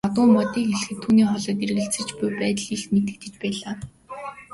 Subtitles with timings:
[0.03, 3.73] Магадгүй гэж Модыг хэлэхэд түүний хоолойд эргэлзэж буй байдал илт мэдрэгдэж байлаа.